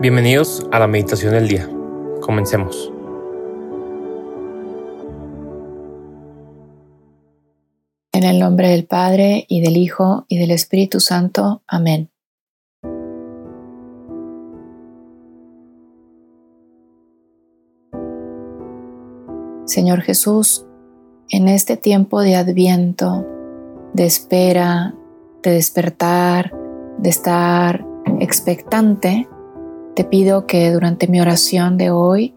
[0.00, 1.68] Bienvenidos a la meditación del día.
[2.20, 2.92] Comencemos.
[8.12, 11.64] En el nombre del Padre y del Hijo y del Espíritu Santo.
[11.66, 12.10] Amén.
[19.66, 20.64] Señor Jesús,
[21.28, 23.26] en este tiempo de adviento,
[23.94, 24.94] de espera,
[25.42, 26.52] de despertar,
[26.98, 27.84] de estar
[28.20, 29.28] expectante,
[29.98, 32.32] te pido que durante mi oración de hoy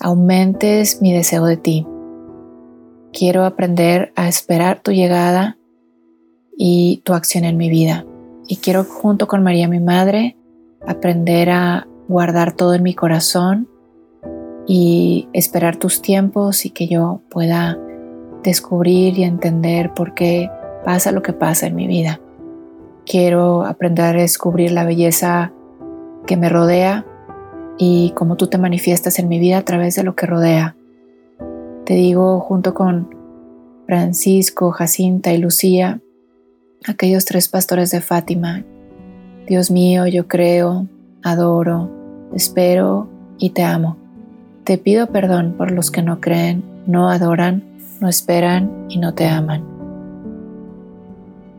[0.00, 1.86] aumentes mi deseo de ti.
[3.12, 5.58] Quiero aprender a esperar tu llegada
[6.56, 8.06] y tu acción en mi vida.
[8.48, 10.38] Y quiero junto con María mi Madre
[10.86, 13.68] aprender a guardar todo en mi corazón
[14.66, 17.78] y esperar tus tiempos y que yo pueda
[18.42, 20.50] descubrir y entender por qué
[20.82, 22.22] pasa lo que pasa en mi vida.
[23.04, 25.52] Quiero aprender a descubrir la belleza
[26.26, 27.04] que me rodea
[27.78, 30.76] y cómo tú te manifiestas en mi vida a través de lo que rodea.
[31.84, 33.14] Te digo junto con
[33.86, 36.00] Francisco, Jacinta y Lucía,
[36.86, 38.64] aquellos tres pastores de Fátima,
[39.46, 40.86] Dios mío, yo creo,
[41.22, 41.90] adoro,
[42.34, 43.96] espero y te amo.
[44.64, 47.64] Te pido perdón por los que no creen, no adoran,
[48.00, 49.64] no esperan y no te aman.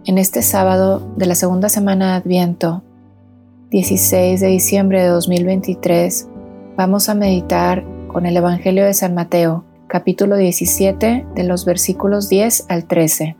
[0.05, 2.83] En este sábado de la segunda semana de Adviento,
[3.73, 6.29] 16 de diciembre de 2023,
[6.77, 12.67] vamos a meditar con el Evangelio de San Mateo, capítulo 17, de los versículos 10
[12.69, 13.35] al 13.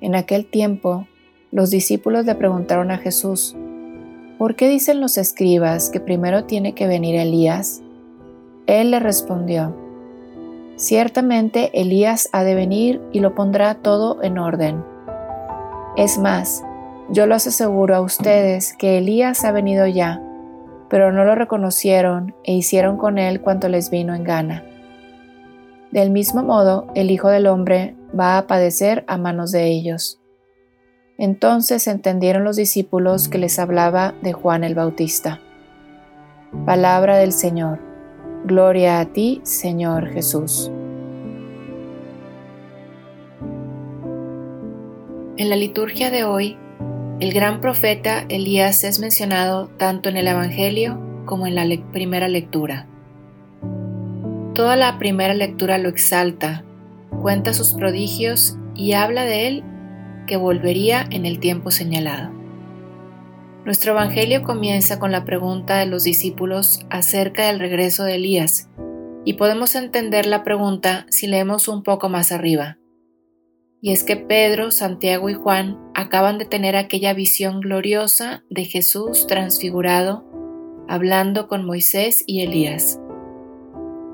[0.00, 1.08] En aquel tiempo,
[1.50, 3.56] los discípulos le preguntaron a Jesús,
[4.38, 7.82] ¿por qué dicen los escribas que primero tiene que venir Elías?
[8.68, 9.74] Él le respondió,
[10.76, 14.84] Ciertamente Elías ha de venir y lo pondrá todo en orden.
[15.96, 16.62] Es más,
[17.08, 20.20] yo los aseguro a ustedes que Elías ha venido ya,
[20.88, 24.64] pero no lo reconocieron e hicieron con él cuanto les vino en gana.
[25.92, 30.20] Del mismo modo, el Hijo del Hombre va a padecer a manos de ellos.
[31.16, 35.40] Entonces entendieron los discípulos que les hablaba de Juan el Bautista.
[36.66, 37.80] Palabra del Señor.
[38.44, 40.70] Gloria a ti, Señor Jesús.
[45.38, 46.58] En la liturgia de hoy
[47.18, 52.86] el gran profeta Elías es mencionado tanto en el Evangelio como en la primera lectura.
[54.54, 56.62] Toda la primera lectura lo exalta,
[57.22, 59.64] cuenta sus prodigios y habla de él
[60.26, 62.32] que volvería en el tiempo señalado.
[63.64, 68.68] Nuestro Evangelio comienza con la pregunta de los discípulos acerca del regreso de Elías,
[69.24, 72.76] y podemos entender la pregunta si leemos un poco más arriba
[73.80, 79.26] y es que Pedro, Santiago y Juan acaban de tener aquella visión gloriosa de Jesús
[79.26, 80.24] transfigurado,
[80.88, 83.00] hablando con Moisés y Elías.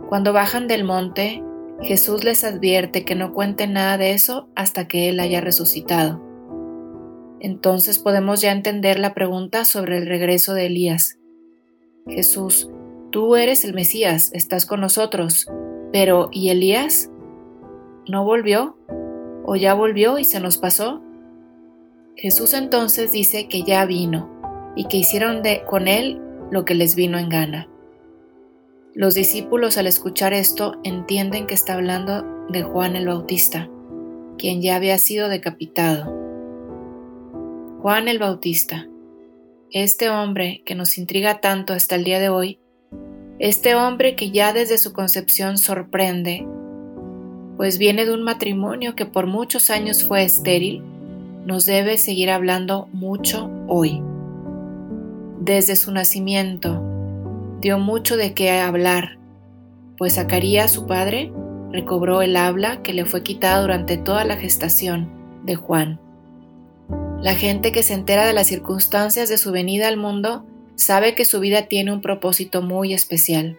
[0.08, 1.42] Cuando bajan del monte,
[1.80, 6.22] Jesús les advierte que no cuenten nada de eso hasta que Él haya resucitado.
[7.40, 11.18] Entonces podemos ya entender la pregunta sobre el regreso de Elías.
[12.06, 12.68] Jesús,
[13.10, 15.48] tú eres el Mesías, estás con nosotros,
[15.92, 17.10] pero ¿y Elías?
[18.06, 18.76] ¿No volvió?
[19.44, 21.02] ¿O ya volvió y se nos pasó?
[22.16, 24.30] Jesús entonces dice que ya vino
[24.76, 26.20] y que hicieron de, con él
[26.50, 27.68] lo que les vino en gana.
[28.94, 33.70] Los discípulos al escuchar esto entienden que está hablando de Juan el Bautista,
[34.36, 36.12] quien ya había sido decapitado.
[37.80, 38.86] Juan el Bautista,
[39.70, 42.58] este hombre que nos intriga tanto hasta el día de hoy,
[43.38, 46.46] este hombre que ya desde su concepción sorprende
[47.62, 50.82] pues viene de un matrimonio que por muchos años fue estéril,
[51.46, 54.02] nos debe seguir hablando mucho hoy.
[55.38, 56.82] Desde su nacimiento
[57.60, 59.16] dio mucho de qué hablar,
[59.96, 61.32] pues Zacarías, su padre,
[61.70, 65.08] recobró el habla que le fue quitada durante toda la gestación
[65.44, 66.00] de Juan.
[67.20, 70.44] La gente que se entera de las circunstancias de su venida al mundo
[70.74, 73.56] sabe que su vida tiene un propósito muy especial.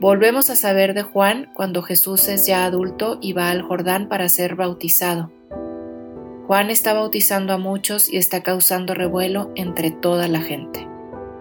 [0.00, 4.28] Volvemos a saber de Juan cuando Jesús es ya adulto y va al Jordán para
[4.28, 5.32] ser bautizado.
[6.46, 10.86] Juan está bautizando a muchos y está causando revuelo entre toda la gente.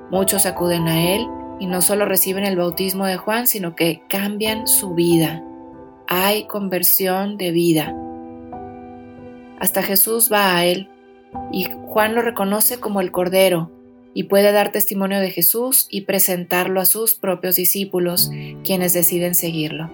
[0.10, 1.28] Muchos acuden a él
[1.60, 5.44] y no solo reciben el bautismo de Juan, sino que cambian su vida.
[6.08, 7.96] Hay conversión de vida.
[9.60, 10.90] Hasta Jesús va a él
[11.52, 13.72] y Juan lo reconoce como el Cordero,
[14.18, 18.32] y puede dar testimonio de Jesús y presentarlo a sus propios discípulos,
[18.64, 19.92] quienes deciden seguirlo.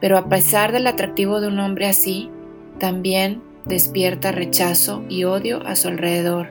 [0.00, 2.28] Pero a pesar del atractivo de un hombre así,
[2.80, 6.48] también despierta rechazo y odio a su alrededor,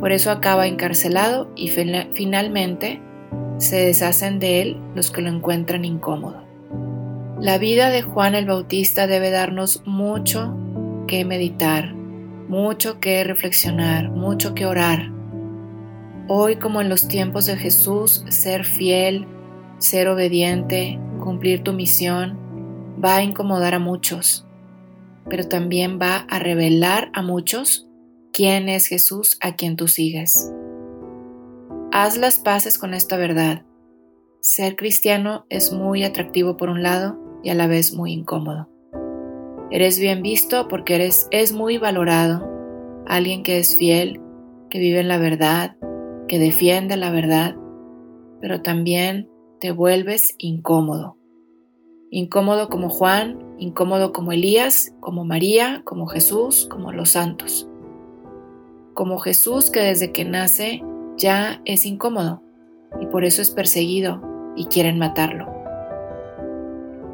[0.00, 3.00] Por eso acaba encarcelado y finalmente
[3.58, 6.42] se deshacen de él los que lo encuentran incómodo.
[7.40, 10.56] La vida de Juan el Bautista debe darnos mucho
[11.06, 15.21] que meditar, mucho que reflexionar, mucho que orar.
[16.28, 19.26] Hoy como en los tiempos de Jesús, ser fiel,
[19.78, 22.38] ser obediente, cumplir tu misión,
[23.04, 24.46] va a incomodar a muchos,
[25.28, 27.88] pero también va a revelar a muchos
[28.32, 30.52] quién es Jesús a quien tú sigues.
[31.90, 33.64] Haz las paces con esta verdad.
[34.40, 38.68] Ser cristiano es muy atractivo por un lado y a la vez muy incómodo.
[39.72, 42.48] Eres bien visto porque eres es muy valorado,
[43.06, 44.20] alguien que es fiel,
[44.70, 45.76] que vive en la verdad,
[46.28, 47.56] que defiende la verdad,
[48.40, 49.28] pero también
[49.60, 51.16] te vuelves incómodo.
[52.10, 57.68] Incómodo como Juan, incómodo como Elías, como María, como Jesús, como los santos.
[58.94, 60.82] Como Jesús que desde que nace
[61.16, 62.42] ya es incómodo
[63.00, 64.20] y por eso es perseguido
[64.56, 65.46] y quieren matarlo.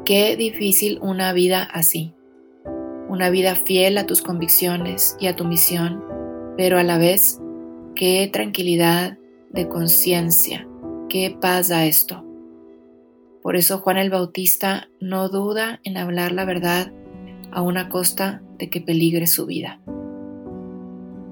[0.05, 2.13] Qué difícil una vida así.
[3.07, 6.03] Una vida fiel a tus convicciones y a tu misión,
[6.57, 7.38] pero a la vez,
[7.99, 9.17] qué tranquilidad
[9.51, 10.65] de conciencia,
[11.09, 12.23] qué paz da esto.
[13.43, 16.93] Por eso Juan el Bautista no duda en hablar la verdad
[17.51, 19.81] a una costa de que peligre su vida.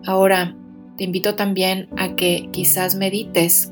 [0.06, 0.58] Ahora,
[0.98, 3.72] te invito también a que quizás medites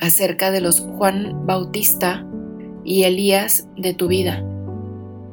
[0.00, 2.26] acerca de los Juan Bautista
[2.86, 4.42] y Elías de tu vida,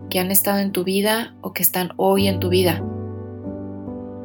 [0.09, 2.83] que han estado en tu vida o que están hoy en tu vida.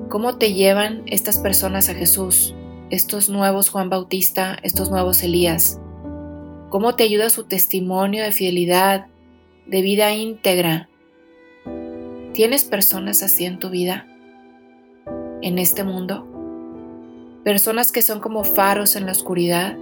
[0.09, 2.55] ¿Cómo te llevan estas personas a Jesús,
[2.91, 5.81] estos nuevos Juan Bautista, estos nuevos Elías?
[6.75, 9.07] cómo te ayuda su testimonio de fidelidad,
[9.65, 10.89] de vida íntegra.
[12.33, 14.09] ¿Tienes personas así en tu vida,
[15.41, 16.27] en este mundo?
[17.45, 19.77] Personas que son como faros en la oscuridad,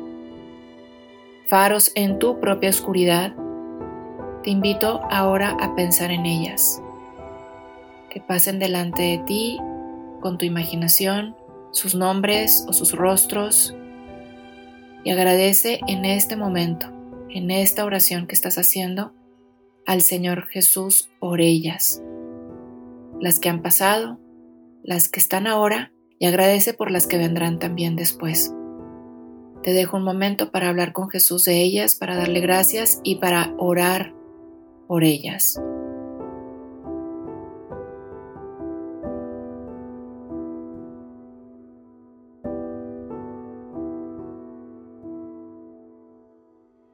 [1.49, 3.35] faros en tu propia oscuridad.
[4.43, 6.83] Te invito ahora a pensar en ellas,
[8.11, 9.59] que pasen delante de ti
[10.23, 11.37] con tu imaginación,
[11.73, 13.77] sus nombres o sus rostros,
[15.05, 16.87] y agradece en este momento,
[17.29, 19.13] en esta oración que estás haciendo,
[19.85, 22.03] al Señor Jesús por ellas,
[23.21, 24.19] las que han pasado,
[24.83, 28.55] las que están ahora y agradece por las que vendrán también después.
[29.63, 33.55] Te dejo un momento para hablar con Jesús de ellas, para darle gracias y para
[33.59, 34.15] orar
[34.89, 35.61] por ellas.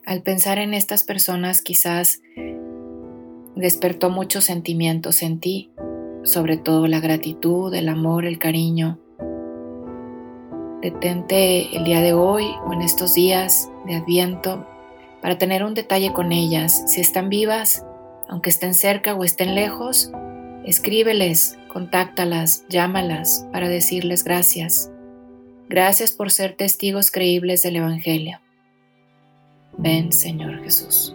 [0.08, 2.22] Al pensar en estas personas quizás
[3.56, 5.70] despertó muchos sentimientos en ti,
[6.24, 8.98] sobre todo la gratitud, el amor, el cariño.
[10.80, 14.66] Detente el día de hoy o en estos días de adviento
[15.20, 16.84] para tener un detalle con ellas.
[16.86, 17.84] Si están vivas,
[18.30, 20.10] aunque estén cerca o estén lejos,
[20.64, 24.90] escríbeles, contáctalas, llámalas para decirles gracias.
[25.68, 28.40] Gracias por ser testigos creíbles del Evangelio.
[29.78, 31.14] Ven, Señor Jesús.